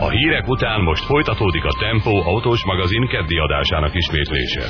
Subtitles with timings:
[0.00, 4.64] A hírek után most folytatódik a Tempo autós magazin keddi adásának ismétlése.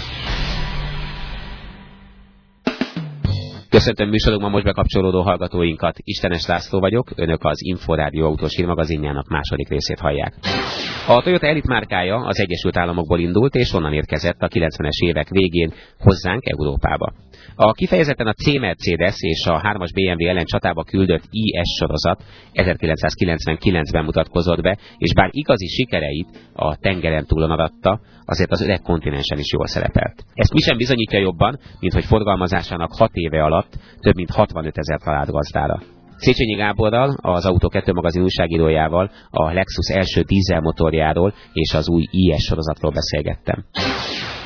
[3.69, 5.97] Köszöntöm műsorunkban most bekapcsolódó hallgatóinkat.
[6.05, 10.35] Istenes László vagyok, önök az Inforádió autós hírmagazinjának második részét hallják.
[11.07, 15.73] A Toyota Elite márkája az Egyesült Államokból indult, és onnan érkezett a 90-es évek végén
[15.99, 17.13] hozzánk Európába.
[17.55, 22.25] A kifejezetten a C-Mercedes és a 3-as BMW ellen csatába küldött IS sorozat
[22.55, 29.39] 1999-ben mutatkozott be, és bár igazi sikereit a tengeren túlon adatta, azért az öreg kontinensen
[29.39, 30.25] is jól szerepelt.
[30.35, 34.99] Ezt mi sem bizonyítja jobban, mint hogy forgalmazásának 6 éve alatt több mint 65 ezer
[34.99, 35.83] talált gazdára.
[36.21, 42.45] Széchenyi Gáborral, az Autó 2 magazin újságírójával a Lexus első dízelmotorjáról és az új IS
[42.45, 43.65] sorozatról beszélgettem.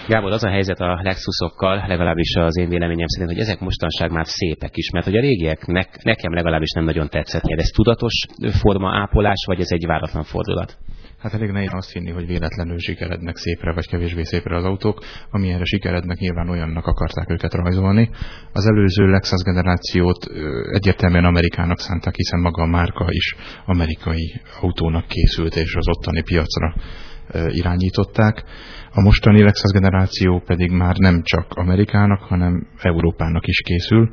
[0.09, 4.27] Gábor, az a helyzet a Lexusokkal, legalábbis az én véleményem szerint, hogy ezek mostanság már
[4.27, 7.43] szépek is, mert hogy a régiek ne, nekem legalábbis nem nagyon tetszett.
[7.45, 8.27] Ez tudatos
[8.61, 10.79] forma ápolás, vagy ez egy váratlan fordulat?
[11.25, 15.65] Hát elég nehéz azt hinni, hogy véletlenül sikerednek szépre, vagy kevésbé szépre az autók, amilyenre
[15.65, 18.11] sikerednek nyilván olyannak akarták őket rajzolni.
[18.53, 20.27] Az előző Lexus generációt
[20.73, 23.35] egyértelműen Amerikának szánták, hiszen maga a márka is
[23.67, 26.75] amerikai autónak készült, és az ottani piacra
[27.49, 28.45] irányították.
[28.91, 34.11] A mostani Lexus generáció pedig már nem csak Amerikának, hanem Európának is készül.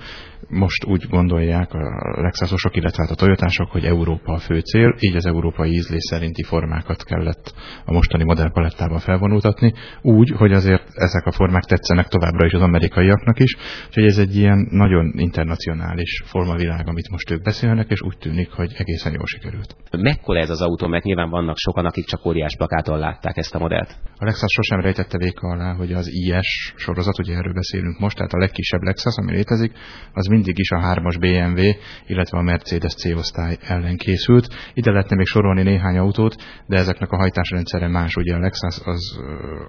[0.52, 5.16] Most úgy gondolják a Lexusosok, illetve hát a Toyotások, hogy Európa a fő cél, így
[5.16, 7.53] az európai ízlés szerinti formákat kellett
[7.85, 13.39] a mostani modellpalettában felvonultatni, úgy, hogy azért ezek a formák tetszenek továbbra is az amerikaiaknak
[13.39, 13.55] is,
[13.88, 18.73] úgyhogy ez egy ilyen nagyon internacionális formavilág, amit most ők beszélnek, és úgy tűnik, hogy
[18.77, 19.75] egészen jól sikerült.
[19.97, 23.59] Mekkora ez az autó, mert nyilván vannak sokan, akik csak óriás plakáton látták ezt a
[23.59, 23.95] modellt.
[24.17, 28.33] A Lexus sosem rejtette véka alá, hogy az IS sorozat, ugye erről beszélünk most, tehát
[28.33, 29.72] a legkisebb Lexus, ami létezik,
[30.13, 31.61] az mindig is a 3-as BMW,
[32.08, 34.47] illetve a Mercedes C-osztály ellen készült.
[34.73, 36.36] Ide lehetne még sorolni néhány autót,
[36.67, 39.19] de ezeknek a hajtásrendszere más, ugye a Lexus az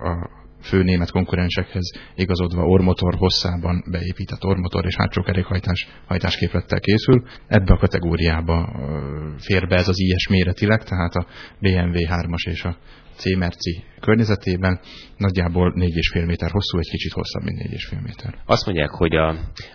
[0.00, 7.23] a fő német konkurensekhez igazodva ormotor hosszában beépített ormotor és hátsó kerékhajtás hajtásképlettel készül.
[7.47, 8.56] Ebbe a kategóriába
[9.39, 11.27] fér be ez az IS méretileg, tehát a
[11.59, 12.77] BMW 3-as és a
[13.17, 14.81] C-merci környezetében
[15.17, 18.34] nagyjából 4,5 méter hosszú, egy kicsit hosszabb, mint 4,5 méter.
[18.47, 19.28] Azt mondják, hogy a,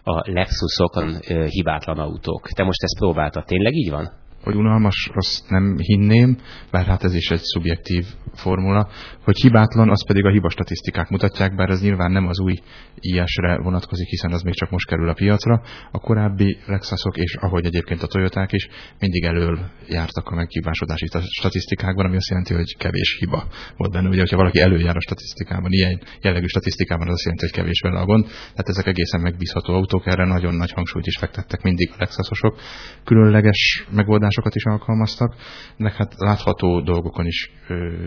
[0.03, 2.47] a Lexusok hibátlan autók.
[2.50, 4.26] Te most ezt próbáltad, tényleg így van?
[4.47, 6.38] Hogy unalmas, azt nem hinném,
[6.72, 8.90] bár hát ez is egy szubjektív formula,
[9.24, 12.56] hogy hibátlan, az pedig a hiba statisztikák mutatják, bár ez nyilván nem az új
[13.00, 15.62] IS-re vonatkozik, hiszen az még csak most kerül a piacra.
[15.91, 18.68] A korábbi Lexusok, és ahogy egyébként a Toyoták is,
[19.00, 21.08] mindig elől jártak a meghibásodási
[21.40, 23.47] statisztikákban, ami azt jelenti, hogy kevés hiba
[23.78, 24.09] volt benne.
[24.09, 28.00] Ugye, hogyha valaki előjár a statisztikában, ilyen jellegű statisztikában, az azt jelenti, hogy kevés vele
[28.00, 28.24] a gond.
[28.25, 32.59] Tehát ezek egészen megbízható autók, erre nagyon nagy hangsúlyt is fektettek mindig a Lexusosok.
[33.03, 35.36] Különleges megoldás megoldásokat is alkalmaztak,
[35.78, 37.52] de hát látható dolgokon is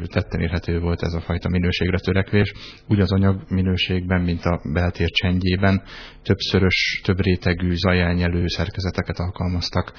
[0.05, 2.53] tetten érhető volt ez a fajta minőségre törekvés.
[2.89, 5.83] Úgy az anyag minőségben, mint a beltér csendjében
[6.23, 9.93] többszörös, több rétegű zajelnyelő szerkezeteket alkalmaztak,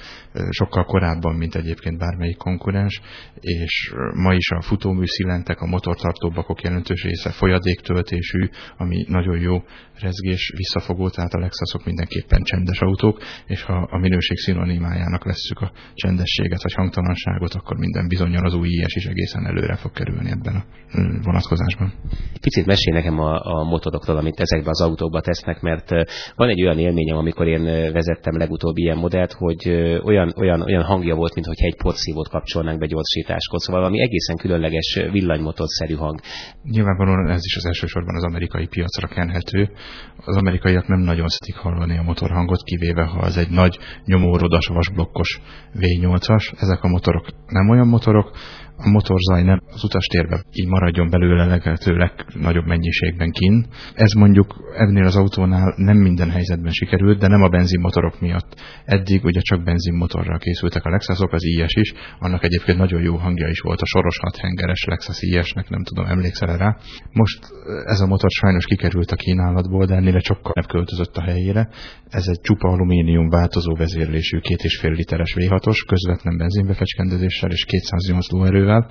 [0.50, 3.00] sokkal korábban, mint egyébként bármelyik konkurens,
[3.40, 9.62] és ma is a futóműszilentek, a motortartó bakok jelentős része folyadéktöltésű, ami nagyon jó
[10.00, 15.72] rezgés visszafogó, tehát a Lexusok mindenképpen csendes autók, és ha a minőség szinonimájának vesszük a
[16.22, 20.54] csendességet vagy hangtalanságot, akkor minden bizonyal az új IS is egészen előre fog kerülni ebben
[20.54, 20.64] a
[21.22, 21.92] vonatkozásban.
[22.40, 25.90] Picit mesél nekem a, a motorokról, amit ezekbe az autókba tesznek, mert
[26.36, 29.68] van egy olyan élményem, amikor én vezettem legutóbbi ilyen modellt, hogy
[30.04, 35.00] olyan, olyan, olyan hangja volt, mintha egy porszívót kapcsolnánk be gyorsításkor, szóval valami egészen különleges
[35.12, 36.20] villanymotorszerű hang.
[36.62, 39.70] Nyilvánvalóan ez is az elsősorban az amerikai piacra kenhető.
[40.24, 45.40] Az amerikaiak nem nagyon szeretik hallani a motorhangot, kivéve ha az egy nagy nyomórodas vasblokkos
[46.02, 46.52] V8-as.
[46.60, 48.30] Ezek a motorok nem olyan motorok,
[48.84, 53.66] a motorzaj nem az utastérben így maradjon belőle lehető legnagyobb mennyiségben kin.
[53.94, 58.60] Ez mondjuk ennél az autónál nem minden helyzetben sikerült, de nem a benzinmotorok miatt.
[58.84, 63.48] Eddig ugye csak benzinmotorral készültek a Lexusok, az IS is, annak egyébként nagyon jó hangja
[63.48, 66.76] is volt a soros hathengeres Lexus IS-nek, nem tudom, emlékszel rá.
[67.12, 67.38] Most
[67.84, 71.68] ez a motor sajnos kikerült a kínálatból, de ennél sokkal nem költözött a helyére.
[72.08, 78.90] Ez egy csupa alumínium változó vezérlésű 2,5 literes V6-os, közvetlen benzinbefecskendezéssel és 208 lóerővel, erővel,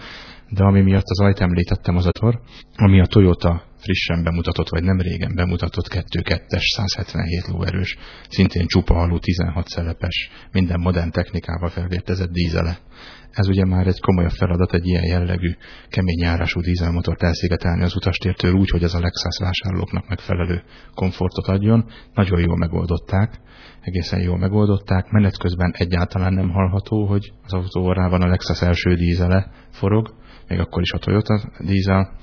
[0.49, 2.41] de ami miatt az ajt említettem az ator,
[2.75, 7.97] ami a Toyota frissen bemutatott, vagy nem régen bemutatott 2.2-es 177 lóerős,
[8.29, 12.77] szintén csupa alú 16 szelepes, minden modern technikával felvértezett dízele.
[13.31, 15.51] Ez ugye már egy komolyabb feladat, egy ilyen jellegű
[15.89, 20.63] kemény járású dízelmotort elszigetelni az utastértől úgy, hogy az a Lexus vásárlóknak megfelelő
[20.95, 21.85] komfortot adjon.
[22.13, 23.39] Nagyon jól megoldották,
[23.81, 25.09] egészen jól megoldották.
[25.09, 30.13] Menet közben egyáltalán nem hallható, hogy az autó van a Lexus első dízele forog,
[30.47, 32.17] még akkor is a Toyota dízel.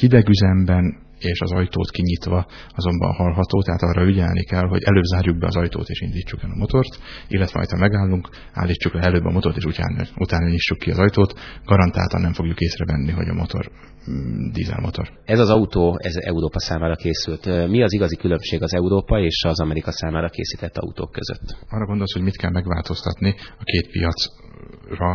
[0.00, 5.38] Hideg üzemben és az ajtót kinyitva azonban hallható, tehát arra ügyelni kell, hogy előbb zárjuk
[5.38, 9.24] be az ajtót és indítsuk el a motort, illetve majd ha megállunk, állítsuk le előbb
[9.24, 13.34] a motort és utána, utána nyissuk ki az ajtót, garantáltan nem fogjuk észrevenni, hogy a
[13.34, 13.70] motor
[14.10, 15.08] mm, dízelmotor.
[15.24, 17.44] Ez az autó, ez Európa számára készült.
[17.68, 21.56] Mi az igazi különbség az Európa és az Amerika számára készített autók között?
[21.68, 24.43] Arra gondolsz, hogy mit kell megváltoztatni a két piac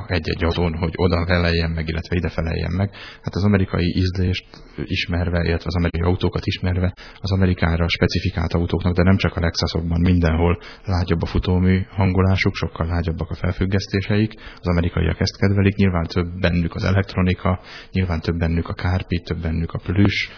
[0.08, 2.90] egy-egy adón, hogy oda feleljen meg, illetve ide feleljen meg.
[3.22, 4.46] Hát az amerikai ízlést
[4.84, 10.00] ismerve, illetve az amerikai autókat ismerve, az amerikára specifikált autóknak, de nem csak a Lexusokban,
[10.02, 16.40] mindenhol lágyabb a futómű hangolásuk, sokkal lágyabbak a felfüggesztéseik, az amerikaiak ezt kedvelik, nyilván több
[16.40, 17.62] bennük az elektronika,
[17.92, 20.30] nyilván több bennük a kárpit, több bennük a plüss,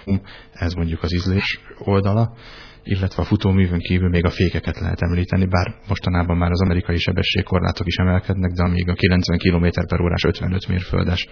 [0.52, 2.36] ez mondjuk az ízlés oldala
[2.84, 7.88] illetve a futóművön kívül még a fékeket lehet említeni, bár mostanában már az amerikai sebességkorlátok
[7.88, 11.28] is emelkednek, de amíg a 90 km per órás 55 mérföldes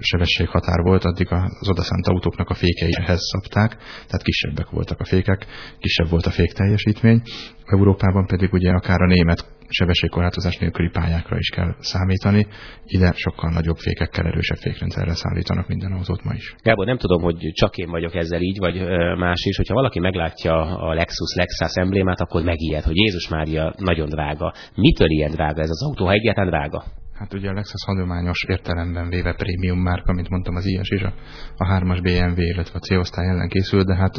[0.00, 3.70] sebességhatár volt, addig az odaszánt autóknak a fékei ehhez szabták,
[4.06, 5.46] tehát kisebbek voltak a fékek,
[5.78, 7.22] kisebb volt a fék teljesítmény.
[7.64, 12.46] Európában pedig ugye akár a német sebességkorlátozás nélküli pályákra is kell számítani.
[12.84, 16.54] Ide sokkal nagyobb fékekkel, erősebb fékrendszerre szállítanak minden autót ma is.
[16.62, 18.74] Gábor, nem tudom, hogy csak én vagyok ezzel így, vagy
[19.16, 24.08] más is, hogyha valaki meglátja a Lexus Lexus emblémát, akkor megijed, hogy Jézus Mária nagyon
[24.08, 24.52] drága.
[24.74, 26.84] Mitől ilyen drága ez az autó, ha egyáltalán drága?
[27.14, 31.14] Hát ugye a Lexus hagyományos értelemben véve prémium márka, mint mondtam, az IS és a,
[31.56, 34.14] a 3-as BMW, illetve a C-osztály ellen készül, de hát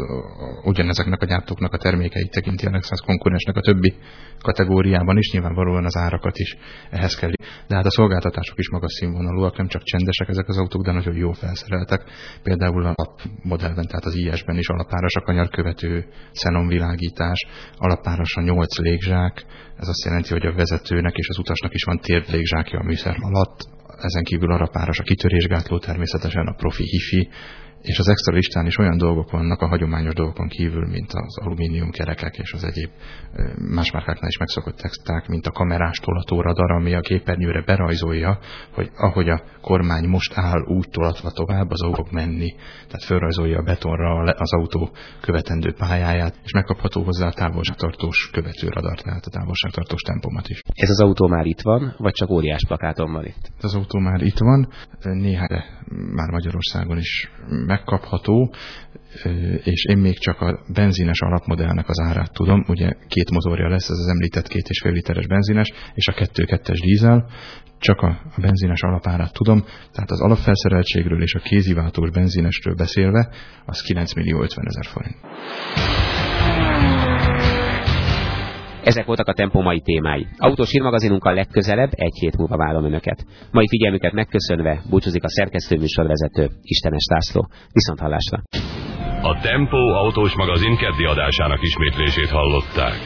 [0.64, 3.94] ugyanezeknek a gyártóknak a termékeit tekinti a Lexus konkurensnek a többi
[4.40, 6.58] kategóriában is, nyilvánvalóan az árakat is
[6.90, 7.32] ehhez kell.
[7.68, 11.16] De hát a szolgáltatások is magas színvonalúak, nem csak csendesek ezek az autók, de nagyon
[11.16, 12.02] jó felszereltek.
[12.44, 12.96] Például a
[13.44, 17.46] modellben, tehát az IS-ben is alapáras a kanyarkövető szenomvilágítás,
[17.78, 19.46] alapáras a 8 légzsák,
[19.78, 23.58] ez azt jelenti, hogy a vezetőnek és az utasnak is van térdlégzsákja a műszer alatt,
[24.02, 27.30] ezen kívül arra páros a kitörésgátló, természetesen a profi hifi,
[27.84, 31.90] és az extra listán is olyan dolgok vannak a hagyományos dolgokon kívül, mint az alumínium
[31.92, 32.90] kerekek és az egyéb
[33.58, 38.40] más márkáknál is megszokott texták, mint a kamerás tolatóradar, ami a képernyőre berajzolja,
[38.74, 42.56] hogy ahogy a kormány most áll úgy tolatva tovább, az autó menni.
[42.88, 44.92] Tehát felrajzolja a betonra az autó
[45.22, 50.62] követendő pályáját, és megkapható hozzá a távolságtartós követőradar, tehát a távolságtartós tempomat is.
[50.74, 53.52] Ez az autó már itt van, vagy csak óriás plakáton van itt?
[53.62, 54.68] Az autó már itt van,
[55.02, 55.48] néhány
[56.16, 57.32] már Magyarországon is
[57.74, 58.54] megkapható,
[59.64, 63.98] és én még csak a benzines alapmodellnek az árát tudom, ugye két motorja lesz, ez
[63.98, 67.26] az említett két és fél literes benzines, és a 2-2-es dízel,
[67.80, 73.30] csak a, benzines alapárát tudom, tehát az alapfelszereltségről és a kéziváltós benzinesről beszélve,
[73.66, 75.18] az 9 millió 50 ezer forint.
[78.84, 80.28] Ezek voltak a Tempo mai témái.
[80.38, 83.26] Autós hírmagazinunkkal legközelebb egy hét múlva vállom önöket.
[83.52, 87.48] Mai figyelmüket megköszönve búcsúzik a szerkesztőműsorvezető Istenes László.
[87.72, 88.42] Viszont hallásra!
[89.22, 93.00] A Tempo autós magazin keddi adásának ismétlését hallották.